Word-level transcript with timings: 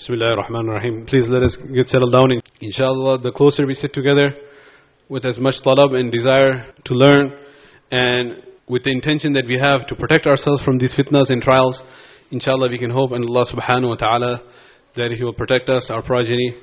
Bismillah 0.00 0.30
ar-Rahman 0.30 0.66
ar-Rahim. 0.70 1.04
Please 1.04 1.28
let 1.28 1.42
us 1.42 1.56
get 1.56 1.86
settled 1.90 2.14
down. 2.14 2.40
Inshallah, 2.62 3.18
the 3.18 3.32
closer 3.32 3.66
we 3.66 3.74
sit 3.74 3.92
together 3.92 4.34
with 5.10 5.26
as 5.26 5.38
much 5.38 5.60
talab 5.60 5.94
and 5.94 6.10
desire 6.10 6.72
to 6.86 6.94
learn 6.94 7.30
and 7.90 8.42
with 8.66 8.82
the 8.84 8.92
intention 8.92 9.34
that 9.34 9.44
we 9.46 9.58
have 9.60 9.86
to 9.88 9.94
protect 9.94 10.26
ourselves 10.26 10.64
from 10.64 10.78
these 10.78 10.94
fitnas 10.94 11.28
and 11.28 11.42
trials, 11.42 11.82
inshallah 12.30 12.70
we 12.70 12.78
can 12.78 12.88
hope 12.88 13.12
in 13.12 13.22
Allah 13.24 13.44
subhanahu 13.44 13.88
wa 13.88 13.96
ta'ala 13.96 14.42
that 14.94 15.12
He 15.12 15.22
will 15.22 15.34
protect 15.34 15.68
us, 15.68 15.90
our 15.90 16.00
progeny 16.00 16.56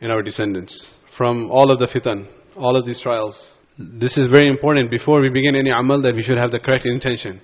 and 0.00 0.10
our 0.10 0.22
descendants 0.22 0.84
from 1.16 1.48
all 1.48 1.70
of 1.70 1.78
the 1.78 1.86
fitan, 1.86 2.26
all 2.56 2.76
of 2.76 2.84
these 2.86 2.98
trials. 2.98 3.40
This 3.78 4.18
is 4.18 4.26
very 4.26 4.48
important 4.48 4.90
before 4.90 5.20
we 5.20 5.28
begin 5.28 5.54
any 5.54 5.70
amal 5.70 6.02
that 6.02 6.16
we 6.16 6.24
should 6.24 6.38
have 6.38 6.50
the 6.50 6.58
correct 6.58 6.86
intention. 6.86 7.40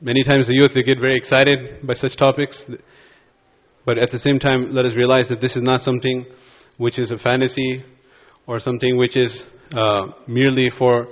Many 0.00 0.22
times 0.22 0.46
the 0.46 0.54
youth, 0.54 0.70
they 0.72 0.84
get 0.84 1.00
very 1.00 1.16
excited 1.16 1.84
by 1.84 1.94
such 1.94 2.14
topics. 2.14 2.64
But 3.84 3.98
at 3.98 4.10
the 4.10 4.18
same 4.18 4.38
time, 4.38 4.74
let 4.74 4.84
us 4.84 4.94
realize 4.94 5.28
that 5.28 5.40
this 5.40 5.56
is 5.56 5.62
not 5.62 5.82
something 5.82 6.26
which 6.76 6.98
is 6.98 7.10
a 7.10 7.18
fantasy 7.18 7.84
or 8.46 8.58
something 8.58 8.96
which 8.96 9.16
is 9.16 9.40
uh, 9.76 10.06
merely 10.26 10.70
for 10.70 11.08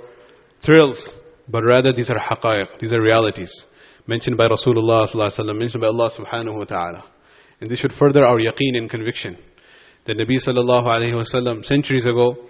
thrills, 0.63 1.07
but 1.47 1.63
rather 1.63 1.93
these 1.93 2.09
are 2.09 2.19
haqa'iq, 2.19 2.79
these 2.79 2.93
are 2.93 3.01
realities 3.01 3.65
mentioned 4.09 4.37
by 4.37 4.47
Rasulullah 4.47 5.05
mentioned 5.55 5.81
by 5.81 5.87
Allah 5.87 6.09
subhanahu 6.17 6.57
wa 6.57 6.63
ta'ala. 6.65 7.03
And 7.61 7.69
this 7.69 7.79
should 7.79 7.93
further 7.93 8.25
our 8.25 8.39
yaqeen 8.39 8.75
and 8.75 8.89
conviction. 8.89 9.37
That 10.05 10.17
Nabi 10.17 10.37
sallallahu 10.43 10.85
alayhi 10.85 11.13
wa 11.13 11.23
sallam, 11.31 11.63
centuries 11.63 12.07
ago, 12.07 12.49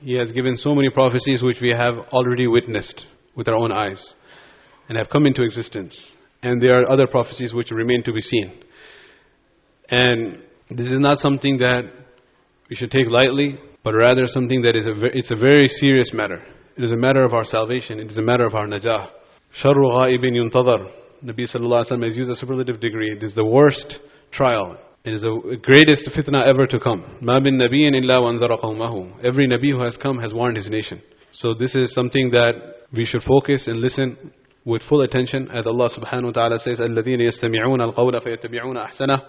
he 0.00 0.14
has 0.14 0.30
given 0.30 0.56
so 0.56 0.72
many 0.72 0.90
prophecies 0.90 1.42
which 1.42 1.60
we 1.60 1.70
have 1.70 1.94
already 2.12 2.46
witnessed 2.46 3.04
with 3.34 3.48
our 3.48 3.56
own 3.56 3.72
eyes 3.72 4.14
and 4.88 4.96
have 4.96 5.08
come 5.08 5.26
into 5.26 5.42
existence. 5.42 6.08
And 6.42 6.62
there 6.62 6.80
are 6.80 6.92
other 6.92 7.08
prophecies 7.08 7.52
which 7.52 7.72
remain 7.72 8.04
to 8.04 8.12
be 8.12 8.20
seen. 8.20 8.52
And 9.89 10.43
this 10.69 10.91
is 10.91 10.99
not 10.99 11.19
something 11.19 11.57
that 11.57 11.83
we 12.69 12.75
should 12.75 12.91
take 12.91 13.09
lightly, 13.09 13.59
but 13.83 13.93
rather 13.93 14.27
something 14.27 14.61
that 14.61 14.75
is 14.75 14.85
a, 14.85 14.93
it's 15.17 15.31
a 15.31 15.35
very 15.35 15.67
serious 15.67 16.13
matter. 16.13 16.43
It 16.77 16.83
is 16.83 16.91
a 16.91 16.97
matter 16.97 17.23
of 17.23 17.33
our 17.33 17.45
salvation. 17.45 17.99
It 17.99 18.11
is 18.11 18.17
a 18.17 18.21
matter 18.21 18.45
of 18.45 18.55
our 18.55 18.67
najah. 18.67 19.09
شَرُّ 19.55 19.75
غَائِبٍ 19.75 20.23
يُنْتَظَرُ 20.23 20.91
Nabi 21.23 21.43
sallallahu 21.43 21.85
alayhi 21.85 21.99
wa 21.99 22.07
has 22.07 22.15
used 22.15 22.31
a 22.31 22.35
superlative 22.35 22.79
degree. 22.79 23.11
It 23.11 23.23
is 23.23 23.33
the 23.33 23.43
worst 23.43 23.99
trial. 24.31 24.77
It 25.03 25.13
is 25.13 25.21
the 25.21 25.57
greatest 25.61 26.05
fitna 26.05 26.47
ever 26.47 26.67
to 26.67 26.79
come. 26.79 27.03
مَا 27.21 27.41
بِن 27.41 27.55
نَبِيٍّ 27.55 28.03
إِلَّا 28.03 28.39
وَانْذَرَ 28.39 28.61
قَوْمَهُ 28.61 29.25
Every 29.25 29.47
Nabi 29.47 29.71
who 29.71 29.83
has 29.83 29.97
come 29.97 30.19
has 30.19 30.33
warned 30.33 30.57
his 30.57 30.69
nation. 30.69 31.01
So 31.31 31.53
this 31.53 31.75
is 31.75 31.93
something 31.93 32.31
that 32.31 32.53
we 32.93 33.05
should 33.05 33.23
focus 33.23 33.67
and 33.67 33.81
listen 33.81 34.31
with 34.65 34.83
full 34.83 35.01
attention 35.01 35.49
as 35.51 35.65
Allah 35.65 35.89
subhanahu 35.89 36.25
wa 36.25 36.31
ta'ala 36.31 36.59
says 36.59 36.79
الَّذِينَ 36.79 37.19
يَسْتَمِعُونَ 37.19 37.93
الْقَوْلَ 37.93 38.23
فَيَتَّبِعُونَ 38.23 38.77
أَحْسَنَهُ 38.77 39.21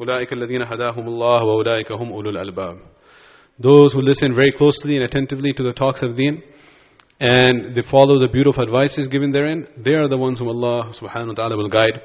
أُولَٰئِكَ 0.00 0.32
الَّذِينَ 0.32 0.62
هَدَاهُمُ 0.62 1.04
اللَّهُ 1.06 1.42
وَأُولَٰئِكَ 1.42 1.92
هُمْ 1.92 2.10
أُولُو 2.10 2.30
الْأَلْبَابِ 2.32 2.78
Those 3.58 3.92
who 3.92 4.00
listen 4.00 4.34
very 4.34 4.52
closely 4.52 4.96
and 4.96 5.04
attentively 5.04 5.52
to 5.52 5.62
the 5.62 5.72
talks 5.72 6.02
of 6.02 6.16
deen 6.16 6.42
and 7.20 7.76
they 7.76 7.82
follow 7.82 8.18
the 8.18 8.28
beautiful 8.32 8.62
advices 8.62 9.08
given 9.08 9.30
therein, 9.30 9.66
they 9.76 9.92
are 9.92 10.08
the 10.08 10.16
ones 10.16 10.38
whom 10.38 10.48
Allah 10.48 10.92
subhanahu 10.98 11.28
wa 11.28 11.34
ta'ala 11.34 11.56
will 11.56 11.68
guide 11.68 12.00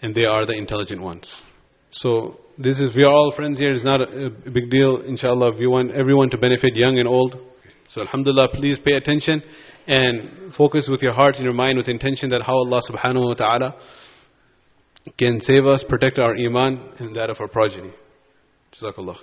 and 0.00 0.14
they 0.14 0.24
are 0.24 0.46
the 0.46 0.54
intelligent 0.54 1.02
ones. 1.02 1.36
So 1.90 2.40
this 2.56 2.80
is, 2.80 2.96
we 2.96 3.04
are 3.04 3.12
all 3.12 3.32
friends 3.36 3.58
here, 3.58 3.74
it's 3.74 3.84
not 3.84 4.00
a, 4.00 4.26
a 4.26 4.50
big 4.50 4.70
deal, 4.70 5.02
inshallah. 5.06 5.52
We 5.58 5.66
want 5.66 5.92
everyone 5.92 6.30
to 6.30 6.38
benefit, 6.38 6.74
young 6.74 6.98
and 6.98 7.06
old. 7.06 7.36
So 7.88 8.00
alhamdulillah, 8.00 8.48
please 8.54 8.78
pay 8.82 8.92
attention 8.92 9.42
and 9.86 10.54
focus 10.54 10.88
with 10.88 11.02
your 11.02 11.12
heart 11.12 11.36
and 11.36 11.44
your 11.44 11.52
mind 11.52 11.76
with 11.76 11.88
intention 11.88 12.30
that 12.30 12.40
how 12.42 12.54
Allah 12.54 12.80
subhanahu 12.88 13.28
wa 13.28 13.34
ta'ala 13.34 13.74
can 15.17 15.39
save 15.41 15.65
us, 15.65 15.83
protect 15.83 16.19
our 16.19 16.35
iman 16.35 16.79
and 16.99 17.15
that 17.15 17.29
of 17.29 17.39
our 17.39 17.47
progeny. 17.47 17.91
Jazakallah. 18.73 19.19